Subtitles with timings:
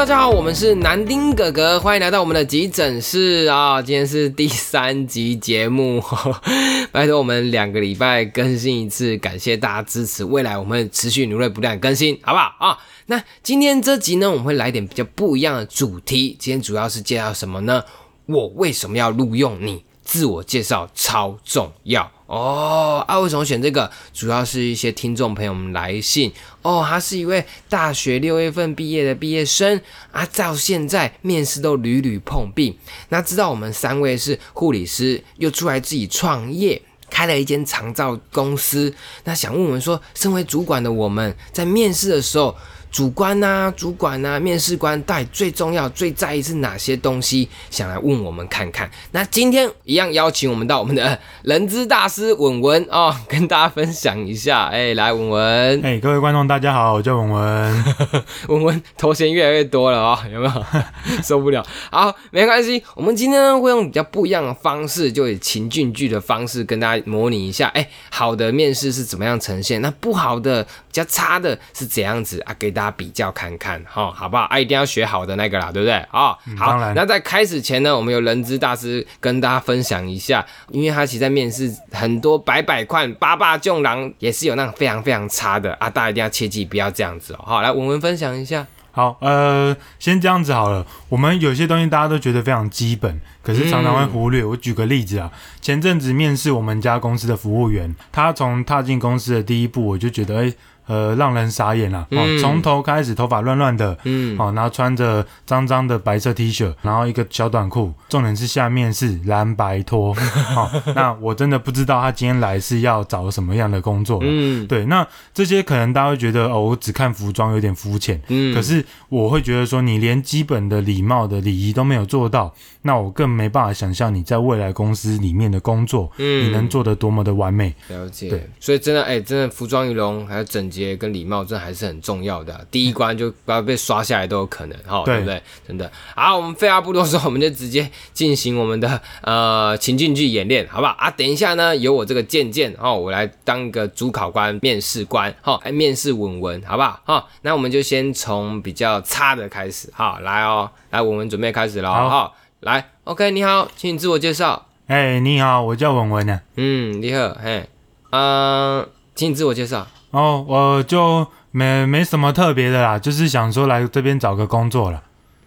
[0.00, 3.82] 大家好，我们是南丁哥哥，欢迎来到我们的急诊室啊！
[3.82, 6.02] 今天是第三集节目，
[6.90, 12.78] 拜托我们两个礼拜更新一次，感谢大家支持，未来我们持续努力不断更新，好不好啊？
[13.08, 17.84] 那今天这集呢，我们会来点比较不一样的主题，今天主要是介绍什么呢？
[18.24, 19.84] 我为什么要录用你？
[20.02, 23.04] 自我介绍超重要哦！
[23.08, 23.90] 啊，为什么选这个？
[24.14, 29.80] 主要是一些听众朋友们来信哦，他是一位大学六月份毕业的毕业生
[30.12, 32.78] 啊，到现在面试都屡屡碰壁。
[33.08, 36.80] 那知道我们三位是护理师，又出来自己创业，
[37.10, 38.94] 开了一间长照公司。
[39.24, 42.56] 那想问我们说，身为主管的我们在面试的时候。
[42.90, 47.48] 主观呐，主管呐，面试官到底最重要、最在意是哪些东西？
[47.70, 48.90] 想来问我们看看。
[49.12, 54.64] 那今天一样邀请我们到我们的人资大师文文哦，跟大家分享一下。
[54.66, 57.84] 哎，来文文， 哎，各位观众大家好，我叫文文。
[58.48, 60.64] 文文头衔越来越多了哦，有没有？
[61.22, 61.64] 受不了。
[61.90, 67.68] 好，没关系，我们今天呢会用比较不一样的方式，就以情境剧的方式跟大家模拟一下。
[67.68, 69.80] 哎，好的面试是怎么样呈现？
[69.80, 72.54] 那不好的、比较差的是怎样子啊？
[72.58, 74.44] 给大大家比较看看哈，好不好？
[74.44, 75.92] 啊，一定要学好的那个啦，对不对？
[76.10, 76.78] 啊，好。
[76.94, 87.44] 那在开始前呢，我们有人资大师跟大家分享一下，因为他其实在面试很多百百块八八众狼，也是有那种非常非常差的啊，大家一定要切记不要这样子哦。
[87.44, 88.66] 好，来文文分享一下。
[88.92, 90.86] 好，呃，先这样子好了。
[91.10, 94.42] 我们有些东西大家都觉得非常基本，可是常常会忽略。
[94.42, 100.54] 我举个例子啊，前阵子面试我们家公司的服务员，他从踏进公司的第一步，我就觉得，哎。
[100.86, 102.06] 呃，让人傻眼了。
[102.10, 110.14] 哦，从头开始头发乱乱的，嗯，哦，然后穿着脏脏的白色 T 恤，然后一个小短裤，重点是下面是蓝白拖。
[110.14, 114.20] 好， 那我真的不知道他今天来是要找什么样的工作。
[114.22, 118.20] 嗯，对，那这些可能大家会觉得哦，我只看服装有点肤浅。
[118.28, 122.52] 嗯，可是我会觉得说，你连基本的礼貌的礼仪都没有做到，
[122.82, 127.74] 那我更没办法想象你在未来公司里面的工作，嗯，你能做得多么的完美。
[127.88, 128.30] 了解。
[128.30, 131.00] 对，所以真的，哎，真的服装仪容还有整洁。
[131.00, 132.66] 跟礼貌，这还是很重要的。
[132.70, 135.42] 第一关就不要被刷下来都有可能，哈，对不对？
[135.66, 135.90] 真的。
[136.14, 140.92] 好，我们废话不多说， 我们就直接进行我们的呃情境剧演练，好不好？
[140.98, 147.00] 啊，等一下呢，由我这个渐渐哦，我来当一个主考官、面试官，哈，来面试文文，好不好？
[147.04, 154.66] 哈，那我们就先从比较差的开始，哈，来哦，来，我们准备开始了，好，来，OK，你好，请你自我介绍。
[154.86, 156.40] 哎，你好，我叫文文呢。
[156.56, 157.68] 嗯，你好，嘿，
[158.10, 159.86] 嗯，请你自我介绍。
[160.10, 165.02] 哦，我就没没什么特别的啦，就是想说来这边找个工作了。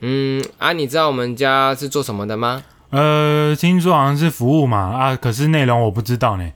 [0.00, 2.62] 嗯，啊，你知道我们家是做什么的吗？
[2.90, 6.50] 呃，听说好像是服务嘛，啊，可是内容我不知道呢。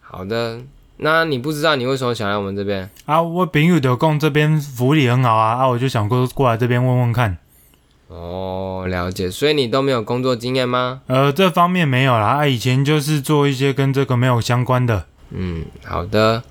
[0.00, 0.60] 好的，
[0.98, 2.88] 那你不知道你为什么想来我们这边？
[3.06, 7.38] 啊，我朋友的工这边福利很好啊，啊，我就想过过来这边问问看。
[8.08, 11.00] 哦，了解，所以你都没有工作经验吗？
[11.06, 15.06] 呃，这方面没有啦，啊，以前就是做一些跟这个没有相关的。
[15.30, 16.42] 嗯，好的。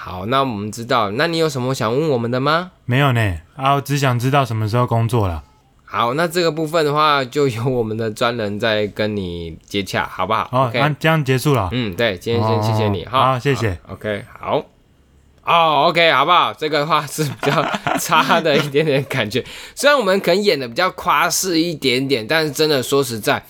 [0.00, 2.70] 好，那我们知道，那你有什么想问我们的吗？
[2.84, 5.42] 没有呢，啊，我只想知道什么时候工作了。
[5.84, 10.48] 好，那这个部分的话，就由我们的专人在跟你接洽，好不好？
[10.52, 11.68] 哦，那这样结束了。
[11.72, 13.76] 嗯，对，今天先谢谢你，好，谢谢。
[13.88, 14.64] OK，好。
[15.44, 16.54] 哦，OK，好不好？
[16.54, 17.62] 这个话是比较
[17.98, 19.44] 差的一点点感觉，
[19.74, 23.42] 虽然我们可能演的比较夸饰一点点，但是真的说实在。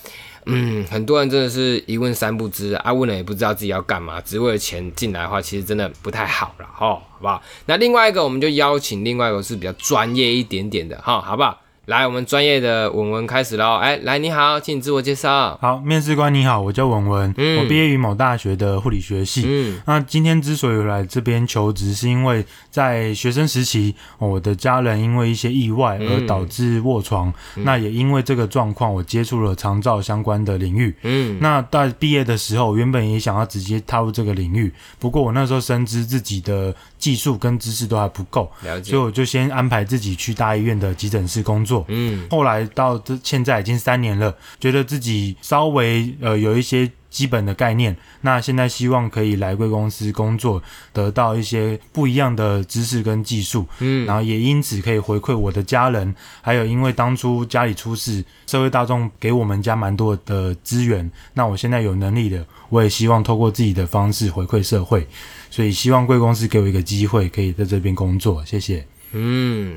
[0.51, 7.41] 嗯，很多人真的是一问三不知啊，问了也不知道自己要干嘛，只为了钱进来的话，其实真的不太好了哈，好不好？
[7.65, 11.59] 那另外一个，我们就邀请另外一个是比较专业一点点的哈，好不好？
[11.89, 13.77] 来，我们专业的文文开始喽。
[13.77, 15.57] 哎，来，你好，请你自我介绍。
[15.59, 19.43] 好，面试官你好，我叫文文，嗯我毕业于某大学的护理学系。
[19.47, 27.33] 嗯，那今天之所以来这边求职，是因为在学生时期，我的家人因为一些意外而导致卧床。
[27.55, 30.95] 那也因为这个状况，我接触了长照相关的领域。
[31.01, 38.47] 嗯，那在毕业的时候，原本也想要直接踏入这个领域，不过我那时候深知自己的技术跟知识都还不够，
[38.83, 41.85] 所以我就先安排自己去大医院的急诊室工作。
[41.89, 50.61] 嗯，后来到这现在已经三年了，觉得自己稍微呃有一些基本的概念，那现在希望可以来贵公司工作，
[50.93, 65.07] 得到一些不一样的知识跟技术，嗯，然后也因此可以回馈我的家人，还有因为当初家里出事，社会大众给我们家蛮多的资源，那我现在有能力的，我也希望透过自己的方式回馈社会，
[65.49, 68.85] 所以希望贵公司给我一个机会，可以在这边工作，谢谢。
[69.13, 69.75] 嗯。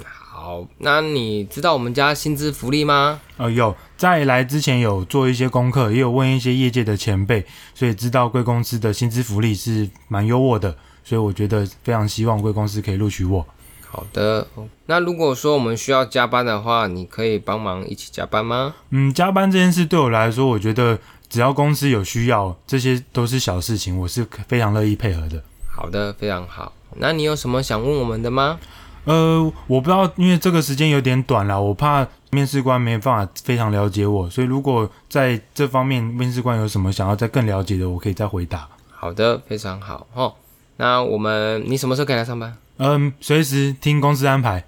[0.52, 3.18] 好，那你知道我们家薪资福利吗？
[3.38, 13.46] 呃，有，在来之前有做一些功课，也有问一些业界的前辈，所以知道贵公司的薪资福利是蛮优渥的，所以我觉得非常希望贵公司可以录取我。
[13.88, 14.46] 好的，
[14.84, 18.74] 那如果说我们需要加班的话，你可以帮忙一起加班吗？
[18.90, 20.98] 嗯，加班这件事对我来说，我觉得
[21.30, 25.42] 只要公司有需要，这些都是小事情，我是非常乐意配合的。
[25.74, 26.74] 好的，非常好。
[26.96, 28.60] 那你有什么想问我们的吗？
[29.04, 38.68] 呃，我不知道，因为这个时间有点短了，我怕面试官没办法非常了解我，所以如果在这方面面试官有什么想要再更了解的，我可以再回答。
[38.90, 40.06] 好的，非常好。
[40.14, 40.32] 哦，
[40.76, 42.56] 那我们你什么时候可以来上班？
[42.78, 44.64] 嗯，随时听公司安排。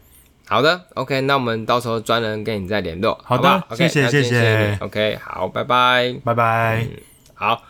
[0.46, 3.19] 好的，OK，那我们到时候专人跟你再联络。
[3.25, 4.76] 好的，谢谢谢谢。
[4.81, 6.86] OK，好，拜拜，拜拜。
[7.34, 7.62] 好。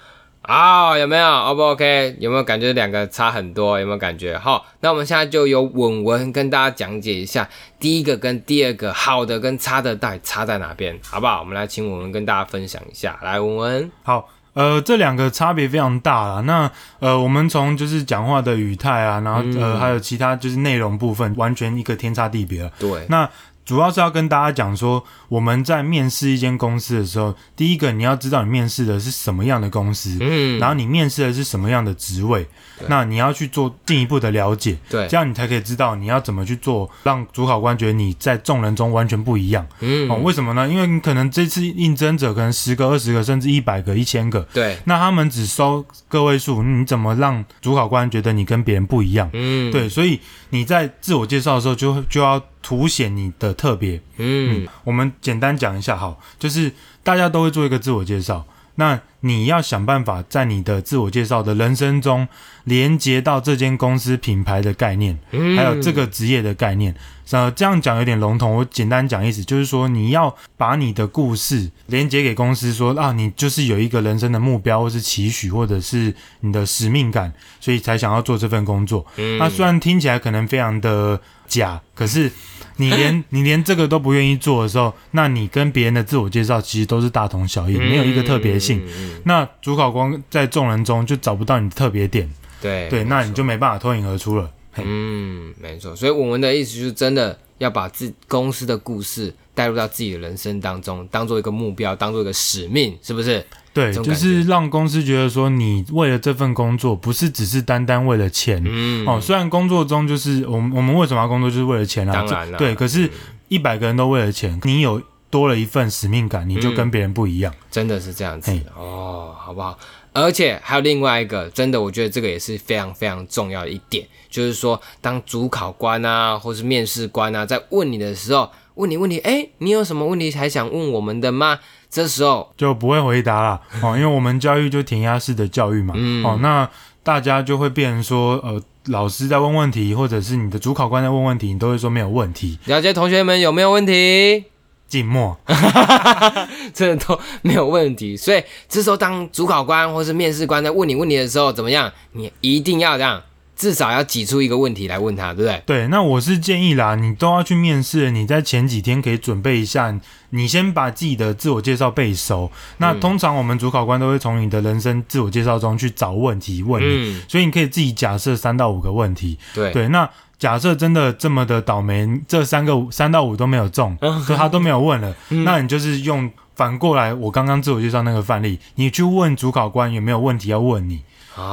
[0.44, 2.16] 啊，有没有？O 不 OK？
[2.18, 3.80] 有没有感觉两个差很多？
[3.80, 4.36] 有没有感觉？
[4.36, 7.48] 好，那我们现在就由文文跟大家讲解一下，
[7.80, 11.40] 第一个跟第二个好的跟差的到底差在哪边，好不好？
[11.40, 13.18] 我们来请文文跟大家分享一下。
[13.22, 16.42] 来，文文，好，呃，这两个差别非常大了。
[16.42, 22.70] 那呃，我们从就是讲话的语态啊，然后呃，还有其他就是内容部分，完全一个天差地别了。
[22.78, 23.28] 对，那。
[23.64, 32.46] 主要是要跟大家讲说，我们在面试一间公司的时候，第一个你要知道你面试的是什么样的公司，嗯，然后你面试的是什么样的职位，
[32.88, 40.68] 那你要去做进一步的了解，对，这样你才可以知道你要怎么去做，让主考官觉得你在众人中完全不一样，嗯，哦，为什么呢？
[40.68, 49.30] 因为你可能这次应征者可能十个、二十个，甚至一百个、一千个，对，那他们只收个位数，你怎么让主考官觉得你跟别人不一样？
[49.32, 50.20] 嗯，对，所以
[50.50, 52.42] 你在自我介绍的时候就就要。
[52.64, 54.00] 凸显你的特别。
[54.16, 56.72] 嗯，我们简单讲一下，好，就是
[57.02, 58.46] 大家都会做一个自我介绍，
[58.76, 62.26] 那你要想办法在你的自我介绍的人生中
[62.64, 66.94] 连接到这间公司品牌的概念，还有这个职业的概念。
[67.30, 79.04] 呃，这样讲有点笼统，我简单讲意思，就是说你要把你的故事连接给公司，说啊，你就是有一个人生的目标，或是期许，或者是你的使命感，所以才想要做这份工作。
[79.38, 82.30] 那虽然听起来可能非常的假，可是。
[82.76, 88.82] 你连 你连这个都不愿意做的时候，那你跟别人的自我介绍其实都是大同小异，没有一个特别性。
[89.24, 92.28] 那主考官在众人中就找不到你的特别点，
[92.60, 94.50] 对对，那你就没办法脱颖而出了。
[94.76, 95.94] 嗯，没错。
[95.94, 103.44] 所以我们的意思就是真的要把自公司的故事带入到自己的人生当中，当做一个目标，当做一个使命，是不是？
[103.74, 108.62] 对，就是让公司觉得说，你为了这份工作，不是只是单单为了钱。
[108.64, 112.12] 嗯，哦，虽然工作中就是我们我们为什么要工作，就是为了钱啊。
[112.12, 112.56] 当然了。
[112.56, 113.10] 对，可是
[113.48, 117.52] 一百个人都为了钱，你有多了一份使命感，你就跟别人不一样。
[117.68, 119.76] 真的是这样子哦，好不好？
[120.12, 131.58] 而且还有另外一个，真的，我觉得这个也是非常非常重要的一点，就是说，当主考官啊，或是面试官啊，在问你的时候，问你问题，哎，你有什么问题还想问我们的吗？
[131.94, 135.94] 这时候就不会回答了 哦，因为我们教育就填鸭式的教育嘛，
[136.24, 136.68] 哦，那
[137.04, 142.58] 大家就会变成说，呃，老师在问问题，或者是你的主考官在问问题，你都会说没有问题。
[142.64, 144.46] 了解同学们有没有问题？
[144.88, 145.38] 静默，
[146.74, 148.16] 真的都没有问题。
[148.16, 151.92] 所以这时候当主考官或是面试官在问你问题的时候，怎么样？
[152.10, 153.22] 你一定要这样。
[153.56, 155.62] 至少要挤出一个问题来问他，对不对？
[155.64, 159.96] 对，那我是建议啦，你都要去面试，你在前几天可以准备一下，
[160.30, 162.50] 你先把自己的自我介绍背熟。
[162.78, 169.38] 那通常我们主考官都会从你的人生自我介绍中去找问题问你，所以你可以自己假设三到五个问题。
[169.54, 173.96] 对对，那假设真的这么的倒霉，这三个三到五都没有中，
[174.26, 175.14] 所以他都没有问了，
[175.46, 181.02] 那你就是用反过来我刚刚自我介绍那个范例，你去问主考官有没有问题要问你。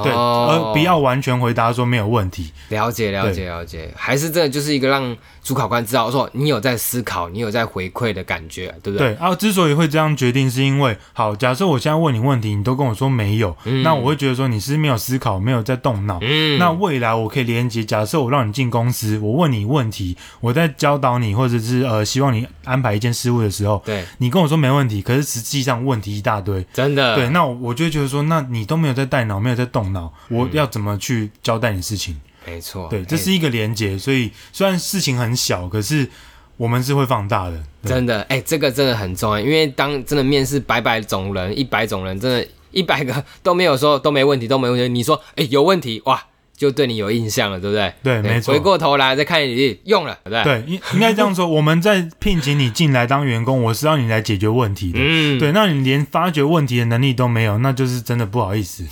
[0.04, 2.52] 对，而不要完全回答说没有问题。
[2.70, 9.14] 了解，了解，了解，还是这就是一个让主考官知道说你有在思考，你有在回馈的感觉，对不对？
[9.14, 16.20] 对啊，之所以会这样决定，是因为好，假设我现在问你问题，你都跟我说没有，那我会觉得说你是没有思考，没有在动脑。
[16.22, 27.16] 嗯，那未来我可以连接，假设我让你进公司，我问你问题，我在教导你，或者是呃希望你安排一件事务的时候，对，你跟我说没问题，可是实际上问题一大堆，真的。
[27.16, 29.68] 对，那我就会觉得说，那你都没有在带脑，没有在。
[29.72, 32.20] 动脑，我要怎么去交代你事情？
[32.46, 36.10] 没错，对，这是一个连接，所以虽然事情很小，可是
[36.58, 37.64] 我们是会放大的。
[37.84, 44.90] 真的，哎，这个真的很重要，因为当真的面试百百种人，一百种人，真的，一百个都没有说都没问题，都没问题。
[44.90, 46.24] 你说，哎，有问题，哇！
[46.62, 47.92] 就对你有印象了，对不对？
[48.04, 48.54] 对，没错。
[48.54, 50.44] 回过头来再看你用了，对不对？
[50.44, 51.48] 对，应应该这样说。
[51.48, 55.00] 我们在聘请你进来当员工，我是让你来解决问题的。
[55.02, 55.52] 嗯，对。
[55.54, 58.86] 那你连发掘问题的能力都没有，那就是真的不好意思。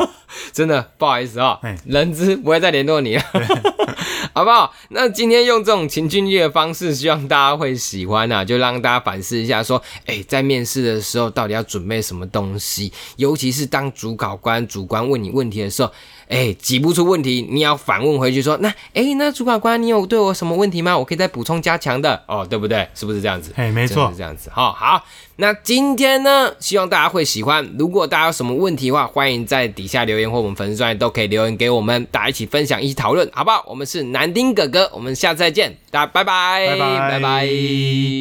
[0.50, 3.22] 真的不好意思啊，人资不会再联络你了，
[4.32, 4.72] 好不好？
[4.88, 12.90] 那今天用这种情境剧的方式，希望大家会喜欢啊，就让大家反思一下，说，哎，在面试的时候到底要准备什么东西？
[13.16, 15.92] 尤其是当主考官、主观问你问题的时候。
[16.30, 20.96] 哎挤不出问题，你要反问回去说，那哎那主管官你有对我什么问题吗？
[20.96, 22.88] 我可以再补充加强的哦，对不对？
[22.94, 23.52] 是不是这样子？
[23.56, 24.48] 哎，没错，是这样子。
[24.54, 25.04] 好，好，
[25.36, 27.68] 那今天呢，希望大家会喜欢。
[27.76, 33.64] 如果大家有什么问题的话，欢迎在底下留言或我们粉丝专都可以留言给我们，大家一起分享，一起讨论，好不好？
[33.66, 38.20] 我们是南丁哥哥，我们下次再见，大家拜拜，拜拜，拜拜。